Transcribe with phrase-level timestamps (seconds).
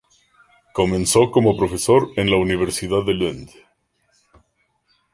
[0.73, 3.51] Comenzó como profesor en la Universidad de Lund.